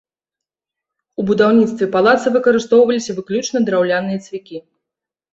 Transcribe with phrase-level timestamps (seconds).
[1.19, 4.57] У будаўніцтве палаца выкарыстоўваліся выключна драўляныя цвікі!